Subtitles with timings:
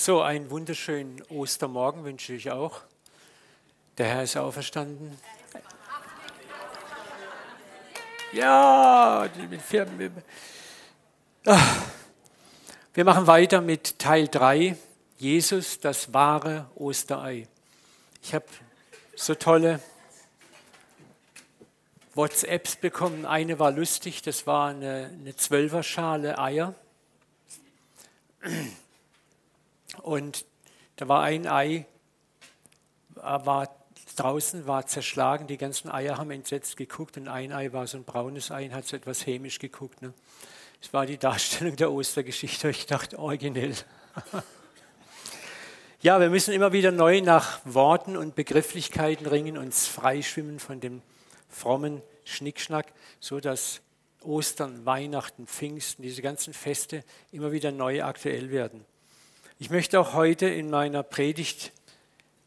[0.00, 0.06] Hals.
[0.06, 2.80] So, einen wunderschönen Ostermorgen wünsche ich auch.
[3.98, 5.18] Der Herr ist auferstanden.
[8.32, 9.28] Ja,
[11.46, 11.89] ah.
[12.92, 14.76] Wir machen weiter mit Teil 3,
[15.16, 17.46] Jesus, das wahre Osterei.
[18.20, 18.46] Ich habe
[19.14, 19.80] so tolle
[22.14, 23.26] WhatsApps bekommen.
[23.26, 26.74] Eine war lustig, das war eine, eine Zwölferschale Eier.
[30.02, 30.44] Und
[30.96, 31.86] da war ein Ei,
[33.16, 33.72] äh, war
[34.16, 38.04] draußen, war zerschlagen, die ganzen Eier haben entsetzt geguckt und ein Ei war so ein
[38.04, 40.02] braunes Ei und hat so etwas hämisch geguckt.
[40.02, 40.12] Ne?
[40.80, 42.70] Das war die Darstellung der Ostergeschichte.
[42.70, 43.74] Ich dachte, originell.
[46.02, 51.02] ja, wir müssen immer wieder neu nach Worten und Begrifflichkeiten ringen, uns freischwimmen von dem
[51.48, 52.86] frommen Schnickschnack,
[53.20, 53.82] so dass
[54.22, 58.84] Ostern, Weihnachten, Pfingsten, diese ganzen Feste immer wieder neu aktuell werden.
[59.58, 61.72] Ich möchte auch heute in meiner Predigt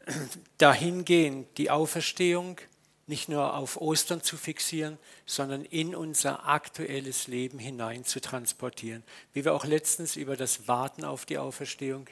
[0.58, 2.58] dahin gehen, die Auferstehung
[3.06, 9.02] nicht nur auf Ostern zu fixieren, sondern in unser aktuelles Leben hinein zu transportieren.
[9.32, 12.06] Wie wir auch letztens über das Warten auf die Auferstehung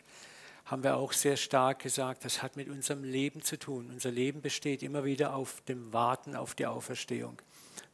[0.64, 3.90] haben wir auch sehr stark gesagt, das hat mit unserem Leben zu tun.
[3.92, 7.40] Unser Leben besteht immer wieder auf dem Warten auf die Auferstehung.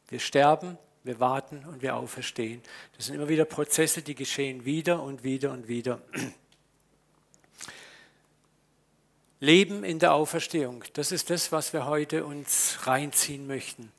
[0.07, 2.61] Wir sterben, wir warten und wir auferstehen.
[2.95, 6.01] Das sind immer wieder Prozesse, die geschehen wieder und wieder und wieder.
[9.39, 10.83] Leben in der Auferstehung.
[10.93, 13.91] Das ist das, was wir heute uns reinziehen möchten.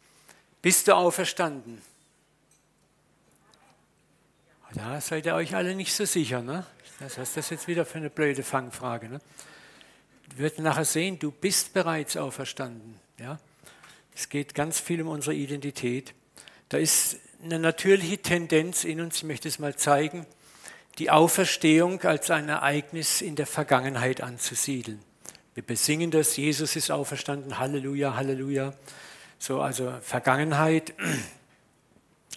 [0.60, 1.80] Bist du auferstanden?
[4.74, 6.42] Da seid ihr euch alle nicht so sicher.
[6.42, 6.64] Ne?
[7.00, 9.08] Was ist das jetzt wieder für eine blöde Fangfrage?
[9.08, 9.20] Ne?
[10.36, 13.00] Wir werden nachher sehen, du bist bereits auferstanden.
[13.18, 13.40] Ja?
[14.14, 16.14] Es geht ganz viel um unsere Identität.
[16.68, 20.27] Da ist eine natürliche Tendenz in uns, ich möchte es mal zeigen,
[20.98, 25.02] die Auferstehung als ein Ereignis in der Vergangenheit anzusiedeln.
[25.61, 28.73] Wir besingen das, Jesus ist auferstanden, Halleluja, Halleluja.
[29.39, 30.95] So, also Vergangenheit.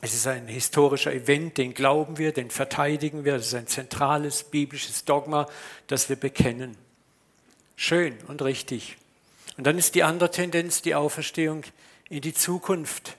[0.01, 3.37] Es ist ein historischer Event, den glauben wir, den verteidigen wir.
[3.37, 5.47] Das ist ein zentrales biblisches Dogma,
[5.87, 6.75] das wir bekennen.
[7.77, 8.97] Schön und richtig.
[9.55, 11.63] Und dann ist die andere Tendenz, die Auferstehung
[12.09, 13.15] in die Zukunft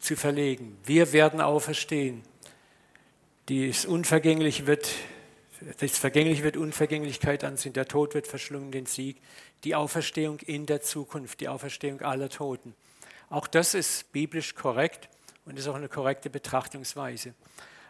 [0.00, 0.76] zu verlegen.
[0.84, 2.20] Wir werden auferstehen.
[3.46, 4.90] Das Unvergängliche wird
[5.78, 9.20] das Vergängliche wird Unvergänglichkeit ansehen, der Tod wird verschlungen, den Sieg,
[9.64, 12.74] die Auferstehung in der Zukunft, die Auferstehung aller Toten.
[13.28, 15.08] Auch das ist biblisch korrekt
[15.44, 17.34] und ist auch eine korrekte Betrachtungsweise.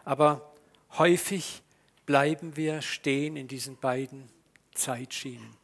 [0.03, 0.53] Aber
[0.97, 1.61] häufig
[2.05, 4.29] bleiben wir stehen in diesen beiden
[4.73, 5.55] Zeitschienen.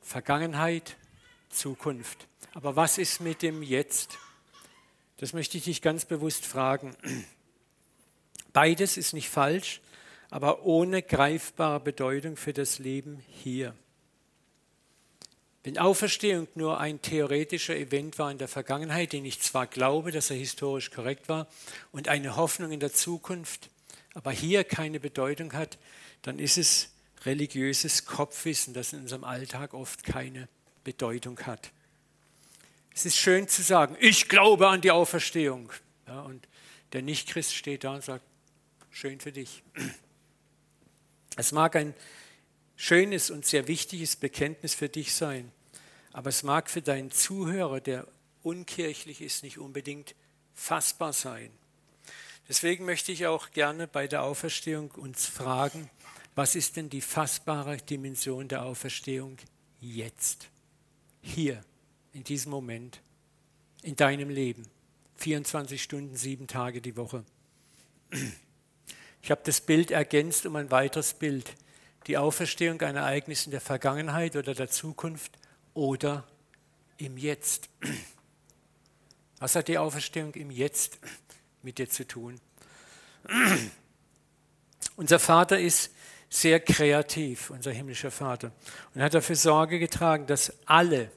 [0.00, 0.96] Vergangenheit,
[1.50, 2.26] Zukunft.
[2.54, 4.18] Aber was ist mit dem Jetzt?
[5.18, 6.96] Das möchte ich dich ganz bewusst fragen.
[8.52, 9.80] Beides ist nicht falsch,
[10.30, 13.74] aber ohne greifbare Bedeutung für das Leben hier.
[15.62, 20.30] Wenn Auferstehung nur ein theoretischer Event war in der Vergangenheit, den ich zwar glaube, dass
[20.30, 21.48] er historisch korrekt war,
[21.92, 23.68] und eine Hoffnung in der Zukunft,
[24.14, 25.78] aber hier keine Bedeutung hat,
[26.22, 26.90] dann ist es
[27.24, 30.48] religiöses Kopfwissen, das in unserem Alltag oft keine
[30.84, 31.72] Bedeutung hat.
[32.94, 35.72] Es ist schön zu sagen, ich glaube an die Auferstehung.
[36.06, 36.48] Ja, und
[36.92, 38.24] der Nichtchrist steht da und sagt,
[38.90, 39.62] schön für dich.
[41.36, 41.94] Es mag ein
[42.76, 45.52] schönes und sehr wichtiges Bekenntnis für dich sein,
[46.12, 48.06] aber es mag für deinen Zuhörer, der
[48.42, 50.14] unkirchlich ist, nicht unbedingt
[50.54, 51.50] fassbar sein.
[52.48, 55.88] Deswegen möchte ich auch gerne bei der Auferstehung uns fragen,
[56.34, 59.36] was ist denn die fassbare Dimension der Auferstehung
[59.80, 60.48] jetzt,
[61.22, 61.62] hier,
[62.12, 63.00] in diesem Moment,
[63.82, 64.66] in deinem Leben,
[65.16, 67.24] 24 Stunden, sieben Tage die Woche.
[69.22, 71.54] Ich habe das Bild ergänzt um ein weiteres Bild.
[72.06, 75.32] Die Auferstehung ein Ereignis in der Vergangenheit oder der Zukunft
[75.74, 76.24] oder
[76.96, 77.68] im Jetzt.
[79.38, 80.98] Was hat die Auferstehung im Jetzt
[81.62, 82.40] mit dir zu tun?
[84.96, 85.92] Unser Vater ist
[86.28, 88.52] sehr kreativ, unser himmlischer Vater,
[88.94, 91.10] und hat dafür Sorge getragen, dass alle,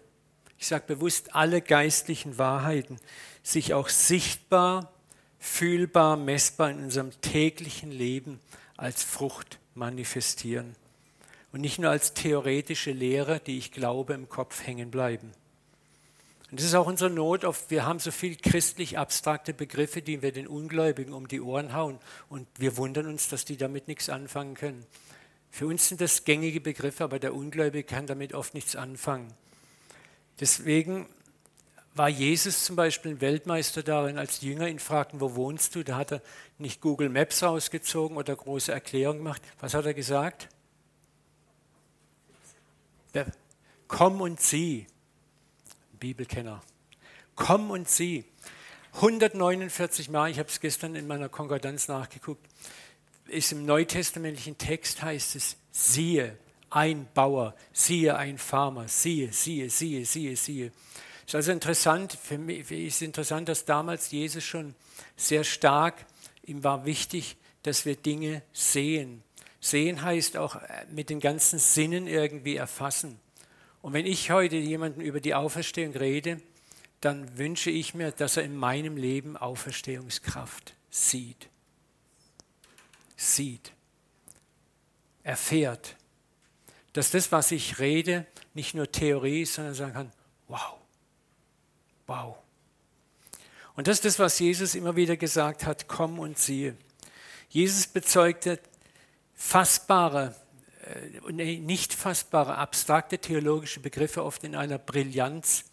[0.58, 2.98] ich sage bewusst alle geistlichen Wahrheiten,
[3.44, 4.92] sich auch sichtbar
[5.44, 8.40] fühlbar, messbar in unserem täglichen Leben
[8.78, 10.74] als Frucht manifestieren.
[11.52, 15.32] Und nicht nur als theoretische Lehre, die ich glaube, im Kopf hängen bleiben.
[16.50, 17.44] Und das ist auch unsere Not.
[17.44, 21.74] Oft, wir haben so viel christlich abstrakte Begriffe, die wir den Ungläubigen um die Ohren
[21.74, 22.00] hauen.
[22.30, 24.86] Und wir wundern uns, dass die damit nichts anfangen können.
[25.52, 29.34] Für uns sind das gängige Begriffe, aber der Ungläubige kann damit oft nichts anfangen.
[30.40, 31.08] Deswegen
[31.96, 35.84] war Jesus zum Beispiel ein Weltmeister darin, als die Jünger ihn fragten, wo wohnst du?
[35.84, 36.22] Da hat er
[36.58, 39.42] nicht Google Maps rausgezogen oder große Erklärungen gemacht.
[39.60, 40.50] Was hat er gesagt?
[43.88, 44.88] Komm und sieh.
[46.00, 46.62] Bibelkenner.
[47.36, 48.26] Komm und sieh.
[48.96, 52.46] 149 Mal, ich habe es gestern in meiner Konkordanz nachgeguckt,
[53.28, 56.38] ist im neutestamentlichen Text heißt es, siehe,
[56.70, 60.72] ein Bauer, siehe, ein Farmer, siehe, siehe, siehe, siehe, siehe.
[61.26, 64.76] Es ist also interessant, für mich ist interessant, dass damals Jesus schon
[65.16, 66.06] sehr stark,
[66.46, 69.24] ihm war wichtig, dass wir Dinge sehen.
[69.60, 73.20] Sehen heißt auch äh, mit den ganzen Sinnen irgendwie erfassen.
[73.82, 76.42] Und wenn ich heute jemanden über die Auferstehung rede,
[77.00, 81.50] dann wünsche ich mir, dass er in meinem Leben Auferstehungskraft sieht.
[83.16, 83.74] Sieht.
[85.24, 85.96] Erfährt.
[86.92, 90.12] Dass das, was ich rede, nicht nur Theorie ist, sondern sagen kann,
[90.48, 90.76] wow,
[92.08, 92.36] wow.
[93.76, 96.76] Und das ist das, was Jesus immer wieder gesagt hat, komm und siehe.
[97.50, 98.60] Jesus bezeugte
[99.34, 100.36] fassbare
[100.84, 105.66] äh, nicht fassbare, abstrakte theologische Begriffe oft in einer Brillanz.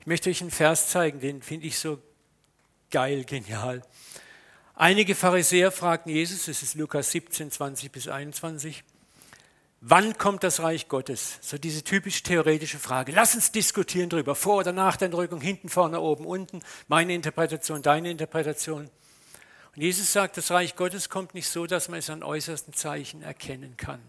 [0.00, 2.00] Ich möchte euch einen Vers zeigen, den finde ich so
[2.90, 3.82] geil, genial.
[4.74, 8.84] Einige Pharisäer fragten Jesus, das ist Lukas 17, 20 bis 21,
[9.86, 11.38] wann kommt das Reich Gottes?
[11.42, 13.12] So diese typisch theoretische Frage.
[13.12, 17.82] Lass uns diskutieren darüber, vor oder nach der Entrückung, hinten, vorne, oben, unten, meine Interpretation,
[17.82, 18.90] deine Interpretation.
[19.76, 23.22] Und Jesus sagt, das Reich Gottes kommt nicht so, dass man es an äußersten Zeichen
[23.22, 24.00] erkennen kann.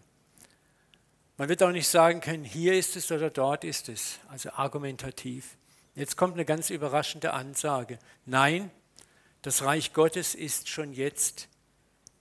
[1.37, 5.57] Man wird auch nicht sagen können, hier ist es oder dort ist es, also argumentativ.
[5.93, 7.99] Jetzt kommt eine ganz überraschende Ansage.
[8.25, 8.71] Nein,
[9.41, 11.49] das Reich Gottes ist schon jetzt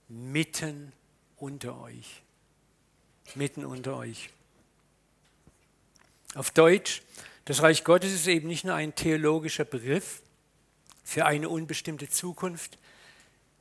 [0.09, 0.91] mitten
[1.37, 2.24] unter euch.
[3.33, 4.29] Mitten unter euch.
[6.35, 7.01] Auf Deutsch,
[7.45, 10.21] das Reich Gottes ist eben nicht nur ein theologischer Begriff
[11.03, 12.77] für eine unbestimmte Zukunft,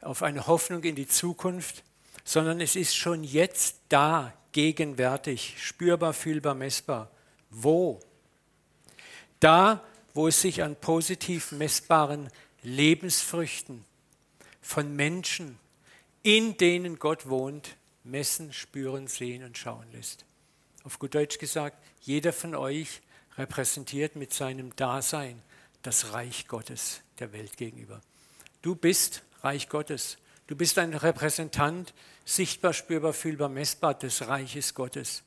[0.00, 1.82] auf eine Hoffnung in die Zukunft,
[2.25, 7.10] sondern es ist schon jetzt da, gegenwärtig, spürbar, fühlbar, messbar.
[7.50, 8.00] Wo?
[9.40, 9.84] Da,
[10.14, 12.31] wo es sich an positiv messbaren
[12.62, 13.84] Lebensfrüchten
[14.62, 15.58] von Menschen,
[16.22, 20.24] in denen Gott wohnt, messen, spüren, sehen und schauen lässt.
[20.84, 23.00] Auf gut Deutsch gesagt, jeder von euch
[23.36, 25.42] repräsentiert mit seinem Dasein
[25.82, 28.00] das Reich Gottes der Welt gegenüber.
[28.62, 30.18] Du bist Reich Gottes.
[30.46, 35.22] Du bist ein Repräsentant, sichtbar, spürbar, fühlbar, messbar des Reiches Gottes.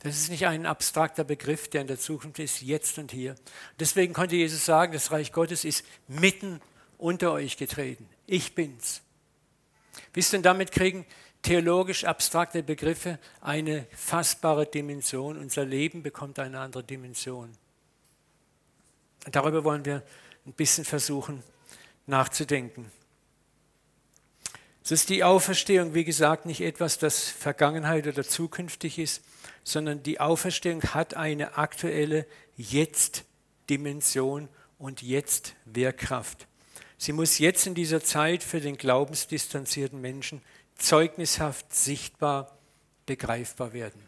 [0.00, 3.34] Das ist nicht ein abstrakter Begriff, der in der Zukunft ist, jetzt und hier.
[3.80, 6.60] Deswegen konnte Jesus sagen, das Reich Gottes ist mitten
[6.98, 8.08] unter euch getreten.
[8.26, 9.02] Ich bin's.
[10.14, 11.04] Wisst ihr, damit kriegen
[11.48, 15.38] theologisch abstrakte Begriffe eine fassbare Dimension.
[15.38, 17.50] Unser Leben bekommt eine andere Dimension.
[19.32, 20.02] Darüber wollen wir
[20.44, 21.42] ein bisschen versuchen
[22.06, 22.90] nachzudenken.
[24.84, 29.22] Es ist die Auferstehung, wie gesagt, nicht etwas, das Vergangenheit oder zukünftig ist,
[29.64, 32.26] sondern die Auferstehung hat eine aktuelle
[32.58, 36.46] Jetzt-Dimension und Jetzt-Wehrkraft.
[36.98, 40.42] Sie muss jetzt in dieser Zeit für den glaubensdistanzierten Menschen
[40.78, 42.56] zeugnishaft sichtbar,
[43.06, 44.02] begreifbar werden.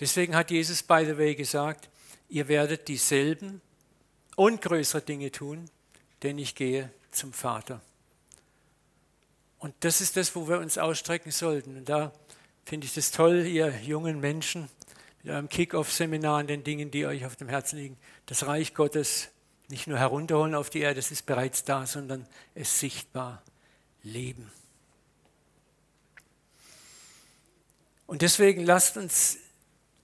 [0.00, 1.88] Deswegen hat Jesus, by the way, gesagt,
[2.28, 3.60] ihr werdet dieselben
[4.34, 5.70] und größere Dinge tun,
[6.22, 7.80] denn ich gehe zum Vater.
[9.58, 11.76] Und das ist das, wo wir uns ausstrecken sollten.
[11.76, 12.12] Und da
[12.64, 14.68] finde ich das toll, ihr jungen Menschen,
[15.22, 17.96] mit eurem Kick-Off-Seminar an den Dingen, die euch auf dem Herzen liegen,
[18.26, 19.28] das Reich Gottes
[19.68, 23.42] nicht nur herunterholen auf die Erde, es ist bereits da, sondern es sichtbar
[24.02, 24.50] leben.
[28.12, 29.38] Und deswegen lasst uns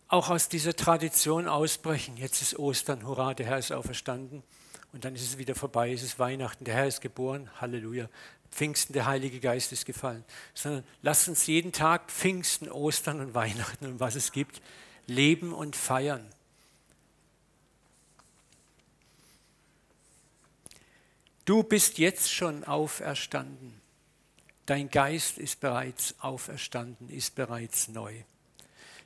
[0.09, 2.17] auch aus dieser Tradition ausbrechen.
[2.17, 4.43] Jetzt ist Ostern, hurra, der Herr ist auferstanden.
[4.95, 8.09] Und dann ist es wieder vorbei, es ist Weihnachten, der Herr ist geboren, Halleluja.
[8.51, 10.25] Pfingsten, der Heilige Geist ist gefallen,
[10.55, 14.63] sondern lasst uns jeden Tag Pfingsten, Ostern und Weihnachten und was es gibt,
[15.07, 16.27] leben und feiern.
[21.45, 23.78] Du bist jetzt schon auferstanden.
[24.69, 28.13] Dein Geist ist bereits auferstanden, ist bereits neu.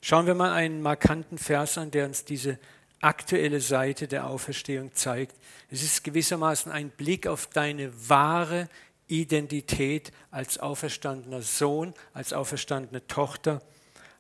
[0.01, 2.59] Schauen wir mal einen markanten Vers an, der uns diese
[3.01, 5.37] aktuelle Seite der Auferstehung zeigt.
[5.71, 8.69] Es ist gewissermaßen ein Blick auf deine wahre
[9.07, 13.63] Identität als auferstandener Sohn, als auferstandene Tochter,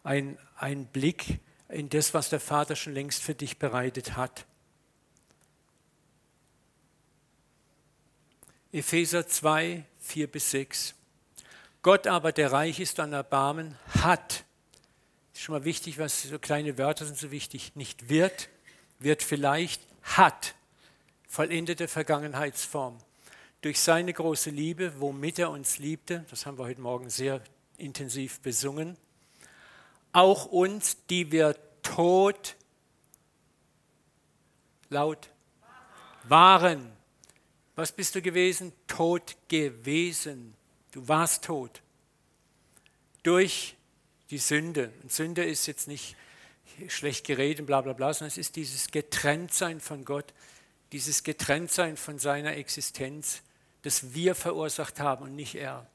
[0.05, 4.47] ein, ein Blick in das, was der Vater schon längst für dich bereitet hat.
[8.71, 10.95] Epheser 2, 4 bis 6.
[11.83, 14.45] Gott aber, der reich ist an Erbarmen, hat
[15.33, 17.75] ist schon mal wichtig, was so kleine Wörter sind so wichtig.
[17.75, 18.49] Nicht wird,
[18.99, 20.55] wird vielleicht, hat
[21.27, 22.99] vollendete Vergangenheitsform.
[23.63, 27.41] Durch seine große Liebe, womit er uns liebte, das haben wir heute Morgen sehr
[27.79, 28.97] intensiv besungen,
[30.13, 32.57] auch uns, die wir tot,
[34.91, 35.31] laut,
[36.25, 36.93] waren.
[37.75, 38.73] Was bist du gewesen?
[38.87, 40.55] Tot gewesen.
[40.93, 41.83] Du warst tot.
[43.23, 43.77] Durch
[44.31, 44.93] die Sünde.
[45.03, 46.17] Und Sünde ist jetzt nicht
[46.89, 50.33] schlecht geredet, bla bla bla, sondern es ist dieses Getrenntsein von Gott,
[50.93, 53.43] dieses Getrenntsein von seiner Existenz,
[53.83, 55.87] das wir verursacht haben und nicht er.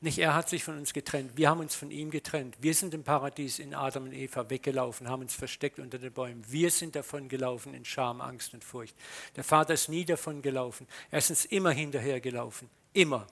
[0.00, 2.56] Nicht er hat sich von uns getrennt, wir haben uns von ihm getrennt.
[2.60, 6.44] Wir sind im Paradies in Adam und Eva weggelaufen, haben uns versteckt unter den Bäumen.
[6.48, 8.96] Wir sind davon gelaufen in Scham, Angst und Furcht.
[9.36, 10.88] Der Vater ist nie davon gelaufen.
[11.10, 12.68] Er ist uns immer hinterher gelaufen.
[12.92, 13.26] Immer.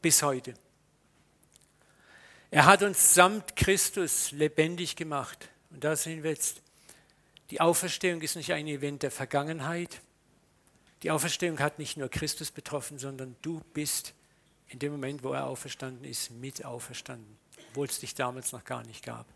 [0.00, 0.54] Bis heute.
[2.50, 5.48] Er hat uns samt Christus lebendig gemacht.
[5.70, 6.62] Und da sehen wir jetzt,
[7.50, 10.00] die Auferstehung ist nicht ein Event der Vergangenheit.
[11.02, 14.14] Die Auferstehung hat nicht nur Christus betroffen, sondern du bist
[14.68, 17.38] in dem Moment, wo er auferstanden ist, mit auferstanden,
[17.70, 19.26] obwohl es dich damals noch gar nicht gab.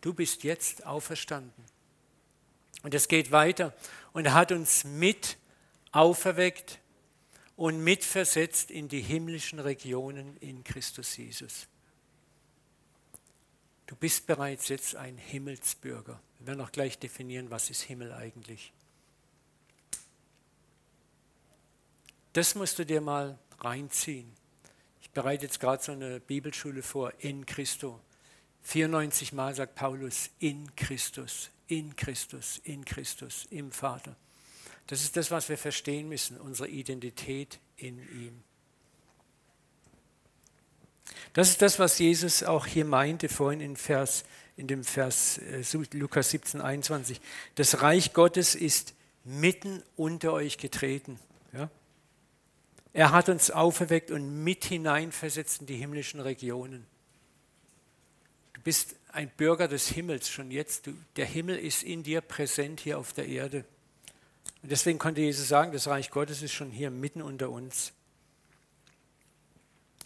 [0.00, 1.64] Du bist jetzt auferstanden.
[2.82, 3.74] Und es geht weiter.
[4.12, 5.36] Und er hat uns mit
[5.92, 6.78] auferweckt
[7.58, 11.66] und mitversetzt in die himmlischen Regionen in Christus Jesus.
[13.86, 16.20] Du bist bereits jetzt ein Himmelsbürger.
[16.38, 18.72] Wir werden auch gleich definieren, was ist Himmel eigentlich.
[22.32, 24.32] Das musst du dir mal reinziehen.
[25.00, 27.98] Ich bereite jetzt gerade so eine Bibelschule vor, in Christo.
[28.62, 34.14] 94 Mal sagt Paulus, in Christus, in Christus, in Christus, im Vater.
[34.88, 38.42] Das ist das, was wir verstehen müssen, unsere Identität in ihm.
[41.34, 44.24] Das ist das, was Jesus auch hier meinte vorhin in, Vers,
[44.56, 47.20] in dem Vers äh, Lukas 17, 21.
[47.54, 51.18] Das Reich Gottes ist mitten unter euch getreten.
[51.52, 51.70] Ja?
[52.94, 56.86] Er hat uns auferweckt und mit hineinversetzt in die himmlischen Regionen.
[58.54, 60.86] Du bist ein Bürger des Himmels schon jetzt.
[60.86, 63.66] Du, der Himmel ist in dir präsent hier auf der Erde.
[64.62, 67.92] Und deswegen konnte Jesus sagen, das Reich Gottes ist schon hier mitten unter uns.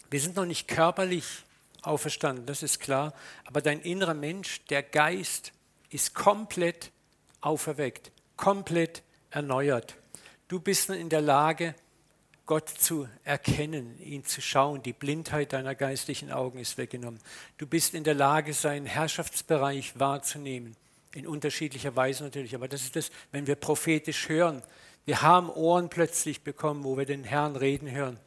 [0.09, 1.25] Wir sind noch nicht körperlich
[1.81, 3.13] auferstanden, das ist klar,
[3.45, 5.51] aber dein innerer Mensch, der Geist,
[5.89, 6.91] ist komplett
[7.41, 9.95] auferweckt, komplett erneuert.
[10.47, 11.75] Du bist in der Lage,
[12.45, 14.83] Gott zu erkennen, ihn zu schauen.
[14.83, 17.19] Die Blindheit deiner geistlichen Augen ist weggenommen.
[17.57, 20.75] Du bist in der Lage, seinen Herrschaftsbereich wahrzunehmen.
[21.13, 22.55] In unterschiedlicher Weise natürlich.
[22.55, 24.63] Aber das ist das, wenn wir prophetisch hören.
[25.05, 28.19] Wir haben Ohren plötzlich bekommen, wo wir den Herrn reden hören.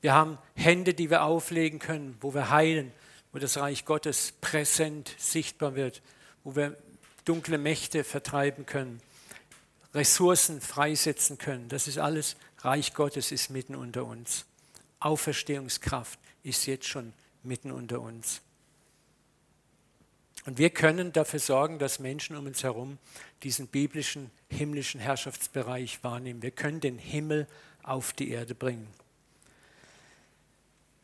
[0.00, 2.92] Wir haben Hände, die wir auflegen können, wo wir heilen,
[3.32, 6.02] wo das Reich Gottes präsent sichtbar wird,
[6.44, 6.76] wo wir
[7.24, 9.00] dunkle Mächte vertreiben können,
[9.94, 11.68] Ressourcen freisetzen können.
[11.68, 14.44] Das ist alles Reich Gottes ist mitten unter uns.
[15.00, 18.40] Auferstehungskraft ist jetzt schon mitten unter uns.
[20.46, 22.98] Und wir können dafür sorgen, dass Menschen um uns herum
[23.42, 26.40] diesen biblischen, himmlischen Herrschaftsbereich wahrnehmen.
[26.40, 27.46] Wir können den Himmel
[27.82, 28.86] auf die Erde bringen.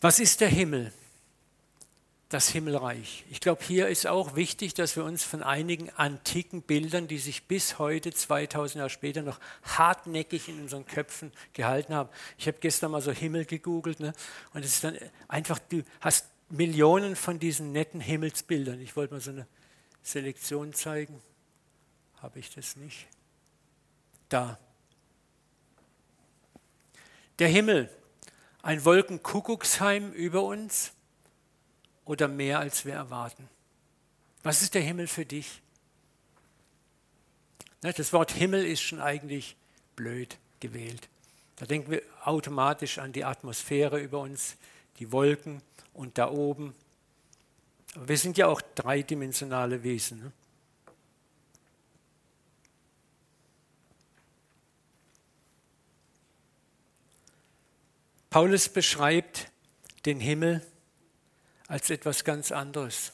[0.01, 0.93] Was ist der Himmel?
[2.33, 3.25] das Himmelreich.
[3.31, 7.45] Ich glaube, hier ist auch wichtig, dass wir uns von einigen antiken Bildern, die sich
[7.45, 12.09] bis heute, 2000 Jahre später, noch hartnäckig in unseren Köpfen gehalten haben.
[12.39, 14.13] Ich habe gestern mal so Himmel gegoogelt ne?
[14.55, 14.97] und es ist dann
[15.29, 18.79] einfach, du hast Millionen von diesen netten Himmelsbildern.
[18.81, 19.47] Ich wollte mal so eine
[20.03, 21.23] Selektion zeigen.
[22.21, 23.07] Habe ich das nicht?
[24.29, 24.59] Da.
[27.39, 27.89] Der Himmel,
[28.61, 30.93] ein Wolkenkuckucksheim über uns
[32.05, 33.49] oder mehr, als wir erwarten.
[34.43, 35.63] Was ist der Himmel für dich?
[37.83, 39.57] Ne, das Wort Himmel ist schon eigentlich
[39.97, 41.09] blöd gewählt.
[41.57, 44.57] Da denken wir automatisch an die Atmosphäre über uns,
[44.99, 45.63] die Wolken
[45.95, 46.75] und da oben.
[47.95, 50.23] Aber wir sind ja auch dreidimensionale Wesen.
[50.23, 50.33] Ne?
[58.31, 59.51] Paulus beschreibt
[60.07, 60.67] den Himmel
[61.69, 63.13] als etwas ganz anderes.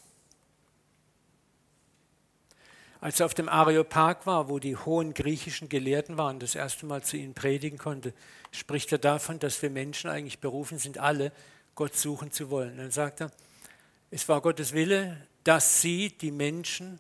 [3.01, 7.03] Als er auf dem Areopag war, wo die hohen griechischen Gelehrten waren, das erste Mal
[7.03, 8.13] zu ihnen predigen konnte,
[8.53, 11.33] spricht er davon, dass wir Menschen eigentlich berufen sind, alle
[11.79, 12.77] Gott suchen zu wollen.
[12.77, 13.31] dann sagt er,
[14.11, 16.99] es war Gottes Wille, dass sie, die Menschen,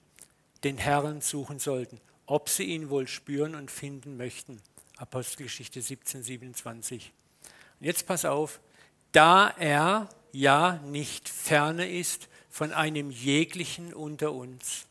[0.63, 4.63] den Herrn suchen sollten, ob sie ihn wohl spüren und finden möchten.
[4.97, 7.13] Apostelgeschichte 17, 27.
[7.81, 8.61] Und jetzt pass auf,
[9.11, 14.87] da er ja nicht ferne ist, von einem jeglichen unter uns.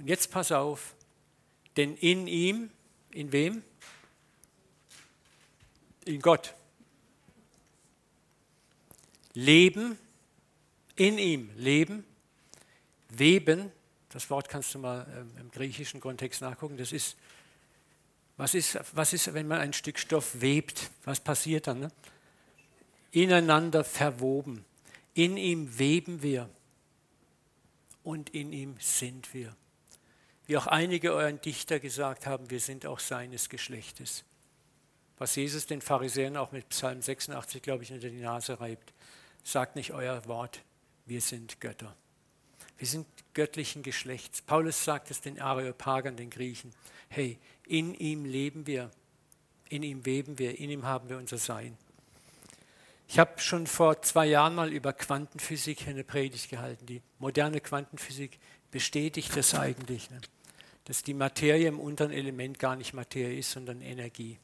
[0.00, 0.96] Und jetzt pass auf,
[1.76, 2.70] denn in ihm,
[3.12, 3.62] in wem?
[6.04, 6.52] In Gott.
[9.40, 9.98] Leben,
[10.96, 12.04] in ihm leben,
[13.08, 13.72] weben,
[14.10, 17.16] das Wort kannst du mal ähm, im griechischen Kontext nachgucken, das ist,
[18.36, 21.80] was ist, was ist, wenn man ein Stück Stoff webt, was passiert dann?
[21.80, 21.92] Ne?
[23.12, 24.66] Ineinander verwoben.
[25.14, 26.50] In ihm weben wir
[28.02, 29.56] und in ihm sind wir.
[30.46, 34.22] Wie auch einige euren Dichter gesagt haben, wir sind auch seines Geschlechtes.
[35.16, 38.92] Was Jesus den Pharisäern auch mit Psalm 86, glaube ich, unter die Nase reibt.
[39.44, 40.62] Sagt nicht euer Wort,
[41.06, 41.94] wir sind Götter.
[42.78, 44.42] Wir sind göttlichen Geschlechts.
[44.42, 46.72] Paulus sagt es den Areopagern, den Griechen.
[47.08, 48.90] Hey, in ihm leben wir,
[49.68, 51.76] in ihm weben wir, in ihm haben wir unser Sein.
[53.06, 56.86] Ich habe schon vor zwei Jahren mal über Quantenphysik eine Predigt gehalten.
[56.86, 58.38] Die moderne Quantenphysik
[58.70, 60.20] bestätigt das eigentlich, ne?
[60.84, 64.38] dass die Materie im unteren Element gar nicht Materie ist, sondern Energie.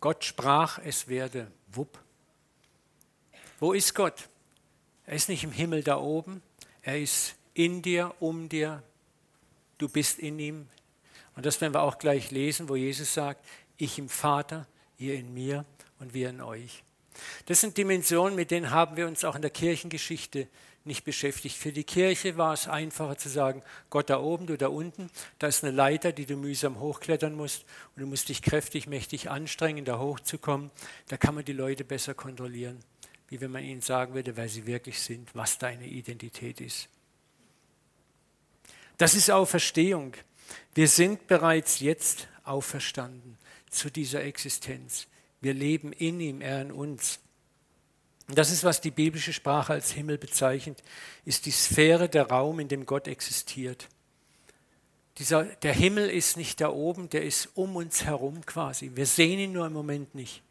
[0.00, 1.50] Gott sprach, es werde.
[1.68, 1.98] Wupp.
[3.58, 4.28] Wo ist Gott?
[5.06, 6.42] Er ist nicht im Himmel da oben,
[6.82, 8.82] er ist in dir, um dir,
[9.78, 10.68] du bist in ihm.
[11.36, 13.42] Und das werden wir auch gleich lesen, wo Jesus sagt,
[13.78, 14.66] ich im Vater,
[14.98, 15.64] ihr in mir
[16.00, 16.82] und wir in euch.
[17.46, 20.48] Das sind Dimensionen, mit denen haben wir uns auch in der Kirchengeschichte
[20.84, 21.56] nicht beschäftigt.
[21.56, 25.46] Für die Kirche war es einfacher zu sagen, Gott da oben, du da unten, da
[25.46, 29.86] ist eine Leiter, die du mühsam hochklettern musst und du musst dich kräftig, mächtig anstrengen,
[29.86, 30.70] da hochzukommen.
[31.08, 32.84] Da kann man die Leute besser kontrollieren
[33.28, 36.88] wie wenn man ihnen sagen würde, wer sie wirklich sind, was deine Identität ist.
[38.98, 40.14] Das ist Auferstehung.
[40.74, 43.36] Wir sind bereits jetzt auferstanden
[43.68, 45.06] zu dieser Existenz.
[45.40, 47.18] Wir leben in ihm, er in uns.
[48.28, 50.82] Und das ist, was die biblische Sprache als Himmel bezeichnet,
[51.24, 53.88] ist die Sphäre, der Raum, in dem Gott existiert.
[55.18, 58.92] Dieser, der Himmel ist nicht da oben, der ist um uns herum quasi.
[58.94, 60.42] Wir sehen ihn nur im Moment nicht.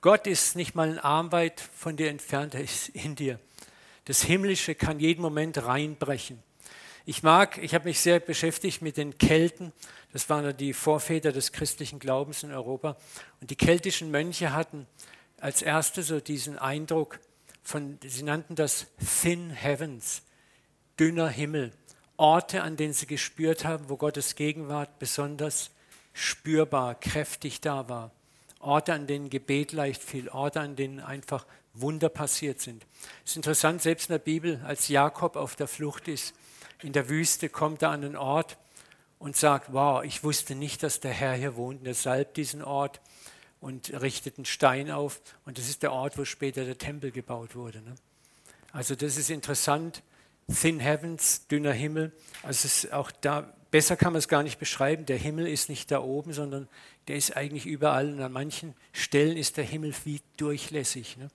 [0.00, 3.40] Gott ist nicht mal ein Arm weit von dir entfernt, er ist in dir.
[4.04, 6.40] Das Himmlische kann jeden Moment reinbrechen.
[7.04, 9.72] Ich mag, ich habe mich sehr beschäftigt mit den Kelten.
[10.12, 12.96] Das waren die Vorväter des christlichen Glaubens in Europa.
[13.40, 14.86] Und die keltischen Mönche hatten
[15.40, 17.18] als erste so diesen Eindruck
[17.62, 18.86] von, sie nannten das
[19.20, 20.22] Thin Heavens,
[21.00, 21.72] dünner Himmel.
[22.16, 25.70] Orte, an denen sie gespürt haben, wo Gottes Gegenwart besonders
[26.12, 28.10] spürbar, kräftig da war.
[28.60, 32.84] Orte, an denen Gebet leicht fiel, Orte, an denen einfach Wunder passiert sind.
[33.24, 36.34] Es ist interessant, selbst in der Bibel, als Jakob auf der Flucht ist,
[36.82, 38.58] in der Wüste, kommt er an einen Ort
[39.18, 41.80] und sagt, wow, ich wusste nicht, dass der Herr hier wohnt.
[41.80, 43.00] Und er salbt diesen Ort
[43.60, 45.20] und richtet einen Stein auf.
[45.44, 47.80] Und das ist der Ort, wo später der Tempel gebaut wurde.
[47.80, 47.94] Ne?
[48.72, 50.02] Also das ist interessant.
[50.52, 52.12] Thin Heavens, dünner Himmel.
[52.42, 55.06] Also es ist auch da besser kann man es gar nicht beschreiben.
[55.06, 56.68] Der Himmel ist nicht da oben, sondern
[57.06, 58.12] der ist eigentlich überall.
[58.12, 61.16] Und an manchen Stellen ist der Himmel wie durchlässig.
[61.16, 61.28] Ne?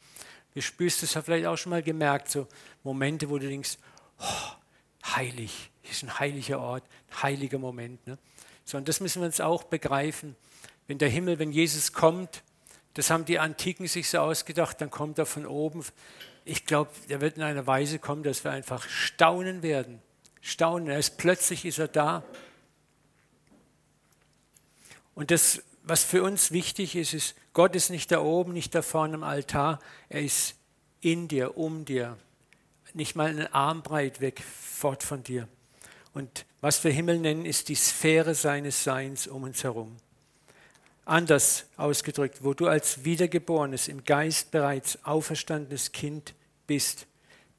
[0.54, 2.48] Du spürst es ja vielleicht auch schon mal gemerkt, so
[2.84, 3.78] Momente, wo du denkst,
[4.20, 8.06] oh, heilig, hier ist ein heiliger Ort, ein heiliger Moment.
[8.08, 8.18] Ne?
[8.66, 10.36] So, und das müssen wir uns auch begreifen.
[10.88, 12.44] Wenn der Himmel, wenn Jesus kommt,
[12.94, 15.84] das haben die Antiken sich so ausgedacht, dann kommt er von oben.
[16.46, 20.02] Ich glaube, er wird in einer Weise kommen, dass wir einfach staunen werden
[20.44, 20.90] staunen.
[20.90, 22.24] Er ist plötzlich ist er da.
[25.16, 28.82] Und das, was für uns wichtig ist, ist, Gott ist nicht da oben, nicht da
[28.82, 29.80] vorne im Altar.
[30.10, 30.56] Er ist
[31.02, 32.18] in dir, um dir.
[32.94, 35.48] Nicht mal einen Armbreit weg, fort von dir.
[36.14, 39.98] Und was wir Himmel nennen, ist die Sphäre seines Seins um uns herum.
[41.06, 46.34] Anders ausgedrückt, wo du als wiedergeborenes, im Geist bereits auferstandenes Kind
[46.66, 47.08] bist,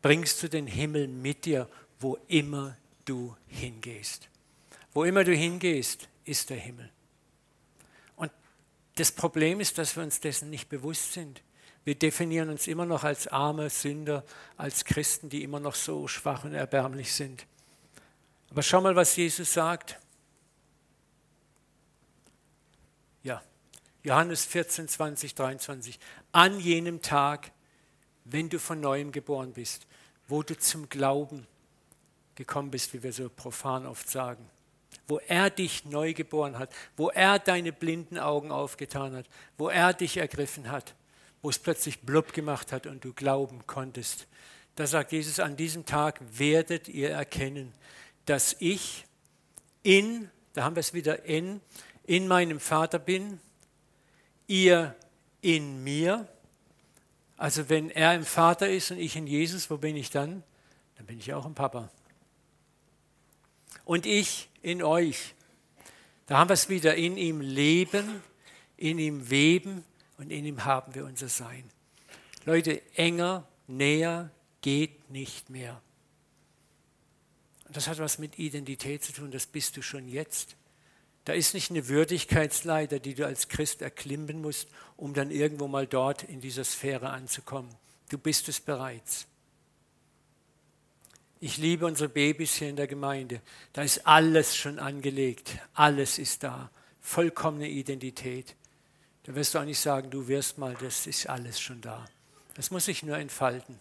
[0.00, 1.68] bringst du den Himmel mit dir
[2.04, 2.76] wo immer
[3.06, 4.28] du hingehst.
[4.92, 6.90] Wo immer du hingehst, ist der Himmel.
[8.16, 8.30] Und
[8.96, 11.42] das Problem ist, dass wir uns dessen nicht bewusst sind.
[11.84, 14.22] Wir definieren uns immer noch als arme Sünder,
[14.58, 17.46] als Christen, die immer noch so schwach und erbärmlich sind.
[18.50, 19.98] Aber schau mal, was Jesus sagt.
[23.22, 23.42] Ja,
[24.04, 25.98] Johannes 14, 20, 23.
[26.32, 27.52] An jenem Tag,
[28.24, 29.86] wenn du von neuem geboren bist,
[30.28, 31.46] wo du zum Glauben
[32.34, 34.46] gekommen bist, wie wir so profan oft sagen.
[35.08, 39.94] Wo er dich neu geboren hat, wo er deine blinden Augen aufgetan hat, wo er
[39.94, 40.94] dich ergriffen hat,
[41.40, 44.26] wo es plötzlich blub gemacht hat und du glauben konntest.
[44.76, 47.72] Da sagt Jesus, an diesem Tag werdet ihr erkennen,
[48.26, 49.06] dass ich
[49.82, 51.60] in, da haben wir es wieder in,
[52.04, 53.40] in meinem Vater bin,
[54.46, 54.94] ihr
[55.40, 56.28] in mir,
[57.36, 60.42] Also wenn er im Vater ist und ich in Jesus, wo bin ich dann?
[60.96, 61.90] Dann bin ich auch im Papa.
[63.84, 65.34] Und ich in euch.
[66.26, 68.22] Da haben wir es wieder, in ihm leben,
[68.76, 69.84] in ihm weben
[70.16, 71.64] und in ihm haben wir unser Sein.
[72.44, 74.30] Leute, enger, näher
[74.60, 75.82] geht nicht mehr.
[77.68, 80.56] Das hat was mit Identität zu tun, das bist du schon jetzt.
[81.24, 85.86] Da ist nicht eine Würdigkeitsleiter, die du als Christ erklimmen musst, um dann irgendwo mal
[85.86, 87.74] dort in dieser Sphäre anzukommen.
[88.10, 89.26] Du bist es bereits.
[91.40, 93.40] Ich liebe unsere Babys hier in der Gemeinde.
[93.72, 95.58] Da ist alles schon angelegt.
[95.72, 96.70] Alles ist da.
[97.00, 98.54] Vollkommene Identität.
[99.24, 102.06] Da wirst du auch nicht sagen, du wirst mal, das ist alles schon da.
[102.54, 103.80] Das muss sich nur entfalten.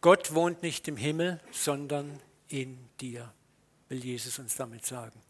[0.00, 3.32] Gott wohnt nicht im Himmel, sondern in dir
[3.92, 5.20] will Jesus uns damit sagen.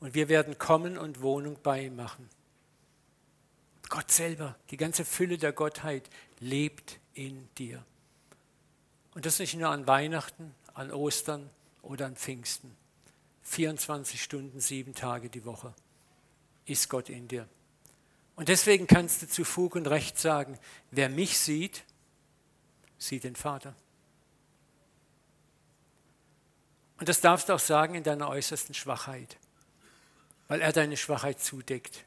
[0.00, 2.28] Und wir werden kommen und Wohnung bei ihm machen.
[3.88, 6.10] Gott selber, die ganze Fülle der Gottheit
[6.40, 7.84] lebt in dir.
[9.14, 11.48] Und das nicht nur an Weihnachten, an Ostern
[11.82, 12.74] oder an Pfingsten.
[13.42, 15.72] 24 Stunden, sieben Tage die Woche
[16.64, 17.48] ist Gott in dir.
[18.34, 20.58] Und deswegen kannst du zu Fug und Recht sagen,
[20.90, 21.84] wer mich sieht,
[22.98, 23.76] sieht den Vater.
[27.02, 29.36] Und das darfst du auch sagen in deiner äußersten Schwachheit,
[30.46, 32.04] weil er deine Schwachheit zudeckt,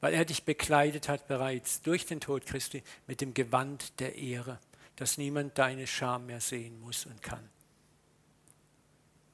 [0.00, 4.60] weil er dich bekleidet hat bereits durch den Tod Christi mit dem Gewand der Ehre,
[4.94, 7.50] dass niemand deine Scham mehr sehen muss und kann.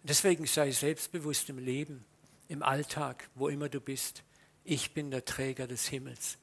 [0.05, 2.03] Deswegen sei selbstbewusst im Leben,
[2.49, 4.23] im Alltag, wo immer du bist.
[4.65, 6.39] Ich bin der Träger des Himmels.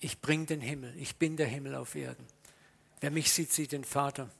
[0.00, 0.94] Ich bringe den Himmel.
[0.96, 2.26] Ich bin der Himmel auf Erden.
[3.00, 4.30] Wer mich sieht, sieht den Vater.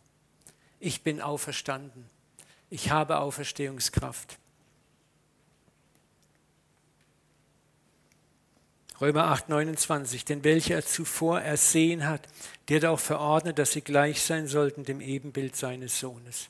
[0.81, 2.09] Ich bin auferstanden.
[2.73, 4.39] Ich habe Auferstehungskraft.
[8.99, 12.27] Römer 8, 29, denn welche er zuvor ersehen hat,
[12.69, 16.49] der hat auch verordnet, dass sie gleich sein sollten dem Ebenbild seines Sohnes.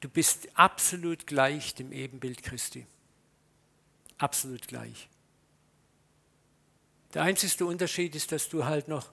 [0.00, 2.84] Du bist absolut gleich dem Ebenbild Christi.
[4.18, 5.08] Absolut gleich.
[7.14, 9.12] Der einzige Unterschied ist, dass du halt noch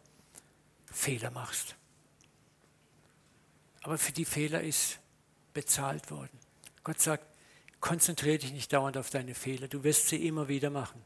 [0.87, 1.75] Fehler machst.
[3.83, 4.99] Aber für die Fehler ist
[5.53, 6.39] bezahlt worden.
[6.83, 7.25] Gott sagt,
[7.79, 11.03] konzentriere dich nicht dauernd auf deine Fehler, du wirst sie immer wieder machen.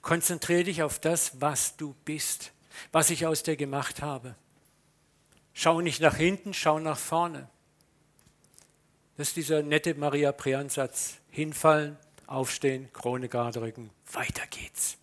[0.00, 2.52] Konzentriere dich auf das, was du bist,
[2.92, 4.36] was ich aus dir gemacht habe.
[5.52, 7.48] Schau nicht nach hinten, schau nach vorne.
[9.16, 11.18] Das ist dieser nette Maria Prean-Satz.
[11.30, 14.96] Hinfallen, aufstehen, Krone gerade rücken, weiter geht's.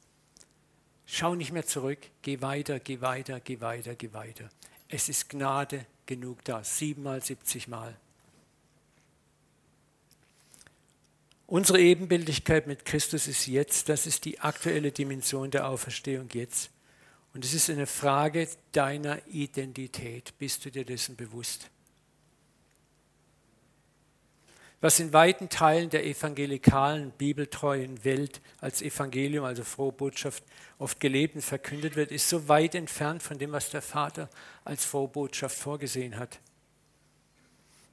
[1.05, 4.49] Schau nicht mehr zurück, geh weiter, geh weiter, geh weiter, geh weiter.
[4.87, 7.95] Es ist Gnade genug da, siebenmal, siebzigmal.
[11.45, 16.71] Unsere Ebenbildlichkeit mit Christus ist jetzt, das ist die aktuelle Dimension der Auferstehung jetzt.
[17.35, 20.33] Und es ist eine Frage deiner Identität.
[20.39, 21.69] Bist du dir dessen bewusst?
[24.81, 30.43] Was in weiten Teilen der evangelikalen, bibeltreuen Welt als Evangelium, also frohe Botschaft,
[30.77, 34.29] oft gelebt und verkündet wird, ist so weit entfernt von dem, was der Vater
[34.63, 36.39] als frohe Botschaft vorgesehen hat.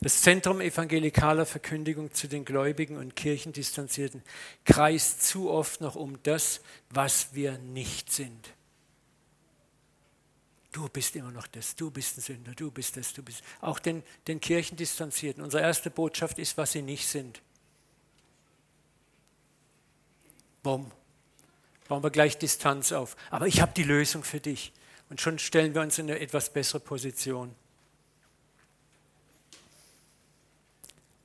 [0.01, 4.23] Das Zentrum evangelikaler Verkündigung zu den Gläubigen und Kirchendistanzierten
[4.65, 8.56] kreist zu oft noch um das, was wir nicht sind.
[10.77, 13.43] Du bist immer noch das, du bist ein Sünder, du bist das, du bist.
[13.63, 15.43] Auch den, den Kirchendistanzierten.
[15.43, 17.41] Unsere erste Botschaft ist, was sie nicht sind.
[20.63, 20.91] Bumm.
[21.89, 23.17] Bauen wir gleich Distanz auf.
[23.31, 24.75] Aber ich habe die Lösung für dich.
[25.09, 27.55] Und schon stellen wir uns in eine etwas bessere Position.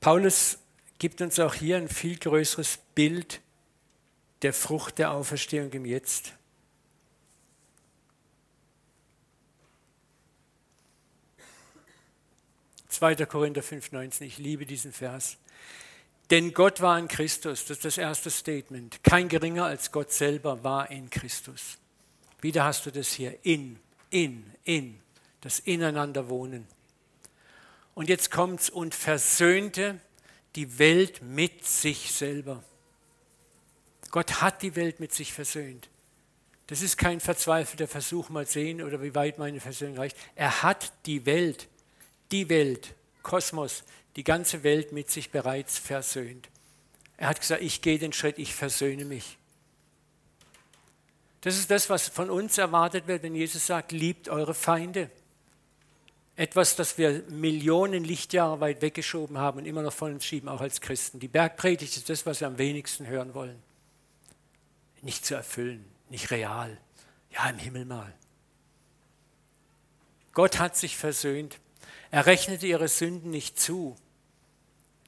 [0.00, 0.56] Paulus
[0.98, 3.42] gibt uns auch hier ein viel größeres Bild
[4.40, 6.32] der Frucht der Auferstehung im Jetzt.
[12.92, 13.26] 2.
[13.26, 14.22] Korinther 5,19.
[14.22, 15.38] Ich liebe diesen Vers.
[16.30, 19.02] Denn Gott war in Christus, das ist das erste Statement.
[19.02, 21.78] Kein geringer als Gott selber war in Christus.
[22.40, 23.38] Wieder hast du das hier.
[23.44, 23.78] In,
[24.10, 25.00] in, in.
[25.40, 26.66] Das Ineinanderwohnen.
[27.94, 29.98] Und jetzt kommt's und versöhnte
[30.54, 32.62] die Welt mit sich selber.
[34.10, 35.88] Gott hat die Welt mit sich versöhnt.
[36.66, 40.16] Das ist kein verzweifelter Versuch, mal sehen oder wie weit meine Versöhnung reicht.
[40.36, 41.68] Er hat die Welt
[42.32, 43.84] die Welt, Kosmos,
[44.16, 46.48] die ganze Welt mit sich bereits versöhnt.
[47.16, 49.38] Er hat gesagt, ich gehe den Schritt, ich versöhne mich.
[51.42, 55.10] Das ist das, was von uns erwartet wird, wenn Jesus sagt, liebt eure Feinde.
[56.36, 60.60] Etwas, das wir Millionen Lichtjahre weit weggeschoben haben und immer noch von uns schieben, auch
[60.60, 61.20] als Christen.
[61.20, 63.62] Die Bergpredigt ist das, was wir am wenigsten hören wollen.
[65.02, 66.78] nicht zu erfüllen, nicht real.
[67.30, 68.14] Ja, im Himmel mal.
[70.32, 71.58] Gott hat sich versöhnt.
[72.10, 73.96] Er rechnete ihre Sünden nicht zu.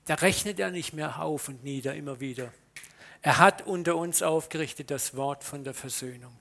[0.07, 2.53] Da rechnet er nicht mehr auf und nieder immer wieder.
[3.23, 6.37] Er hat unter uns aufgerichtet das Wort von der Versöhnung.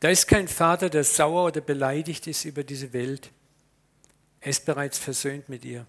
[0.00, 3.30] Da ist kein Vater, der sauer oder beleidigt ist über diese Welt.
[4.40, 5.86] Er ist bereits versöhnt mit ihr.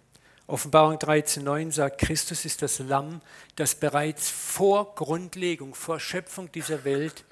[0.48, 3.22] Offenbarung 13.9 sagt, Christus ist das Lamm,
[3.56, 7.24] das bereits vor Grundlegung, vor Schöpfung dieser Welt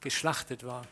[0.00, 0.86] geschlachtet war.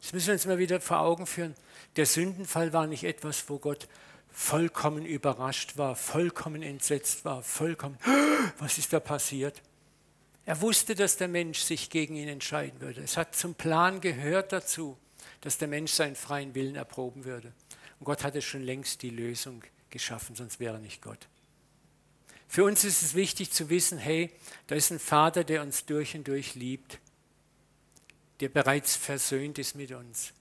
[0.00, 1.54] Das müssen wir uns mal wieder vor Augen führen.
[1.96, 3.88] Der Sündenfall war nicht etwas, wo Gott
[4.30, 7.98] vollkommen überrascht war, vollkommen entsetzt war, vollkommen,
[8.58, 9.62] was ist da passiert?
[10.44, 13.02] Er wusste, dass der Mensch sich gegen ihn entscheiden würde.
[13.02, 14.96] Es hat zum Plan gehört dazu,
[15.40, 17.52] dass der Mensch seinen freien Willen erproben würde.
[17.98, 21.28] Und Gott hatte schon längst die Lösung geschaffen, sonst wäre nicht Gott.
[22.46, 24.30] Für uns ist es wichtig zu wissen, hey,
[24.68, 26.98] da ist ein Vater, der uns durch und durch liebt
[28.40, 30.32] der bereits versöhnt ist mit uns,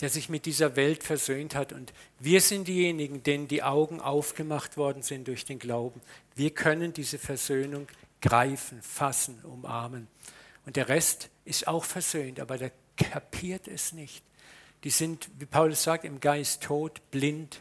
[0.00, 1.72] der sich mit dieser Welt versöhnt hat.
[1.72, 6.00] Und wir sind diejenigen, denen die Augen aufgemacht worden sind durch den Glauben.
[6.34, 7.86] Wir können diese Versöhnung
[8.20, 10.08] greifen, fassen, umarmen.
[10.66, 14.24] Und der Rest ist auch versöhnt, aber der kapiert es nicht.
[14.84, 17.60] Die sind, wie Paulus sagt, im Geist tot, blind,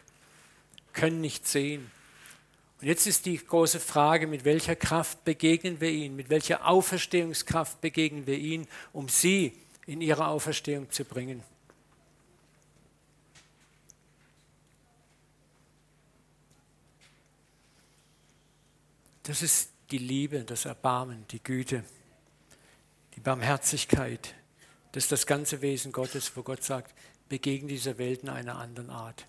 [0.94, 1.91] können nicht sehen.
[2.82, 7.80] Und jetzt ist die große Frage, mit welcher Kraft begegnen wir ihnen, mit welcher Auferstehungskraft
[7.80, 9.54] begegnen wir ihnen, um sie
[9.86, 11.44] in ihre Auferstehung zu bringen.
[19.24, 21.84] Das ist die Liebe, das Erbarmen, die Güte,
[23.15, 24.34] die Barmherzigkeit.
[24.91, 26.96] Das ist das ganze Wesen Gottes, wo Gott sagt,
[27.30, 29.28] begegnen dieser Welt in einer anderen Art.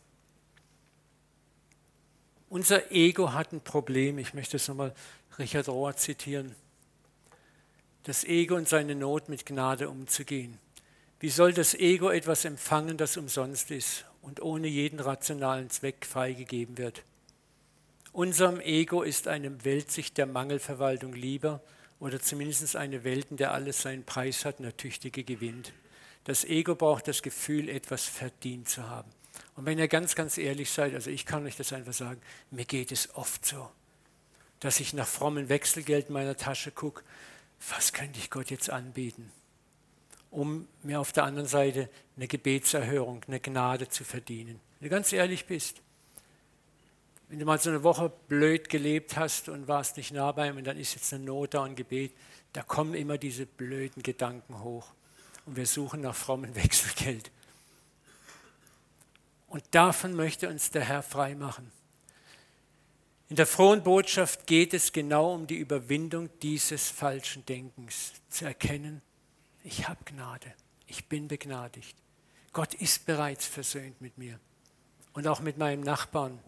[2.52, 4.18] Unser Ego hat ein Problem.
[4.18, 4.92] Ich möchte es nochmal
[5.38, 6.54] Richard Rohr zitieren.
[8.02, 10.58] Das Ego und seine Not mit Gnade umzugehen.
[11.18, 16.76] Wie soll das Ego etwas empfangen, das umsonst ist und ohne jeden rationalen Zweck freigegeben
[16.76, 17.04] wird?
[18.12, 21.62] Unserem Ego ist eine Weltsicht der Mangelverwaltung lieber
[22.00, 25.72] oder zumindest eine Welt, in der alles seinen Preis hat und der Tüchtige gewinnt.
[26.24, 29.10] Das Ego braucht das Gefühl, etwas verdient zu haben.
[29.62, 32.20] Und wenn ihr ganz, ganz ehrlich seid, also ich kann euch das einfach sagen,
[32.50, 33.70] mir geht es oft so,
[34.58, 37.04] dass ich nach frommen Wechselgeld in meiner Tasche gucke,
[37.70, 39.30] was könnte ich Gott jetzt anbieten,
[40.32, 44.58] um mir auf der anderen Seite eine Gebetserhörung, eine Gnade zu verdienen.
[44.80, 45.80] Wenn du ganz ehrlich bist,
[47.28, 50.56] wenn du mal so eine Woche blöd gelebt hast und warst nicht nah bei ihm
[50.56, 52.10] und dann ist jetzt eine Not da und Gebet,
[52.52, 54.88] da kommen immer diese blöden Gedanken hoch.
[55.46, 57.30] Und wir suchen nach frommen Wechselgeld.
[59.52, 61.70] Und davon möchte uns der Herr frei machen.
[63.28, 69.02] In der frohen Botschaft geht es genau um die Überwindung dieses falschen Denkens, zu erkennen,
[69.62, 70.54] ich habe Gnade,
[70.86, 71.94] ich bin begnadigt.
[72.54, 74.40] Gott ist bereits versöhnt mit mir
[75.12, 76.38] und auch mit meinem Nachbarn.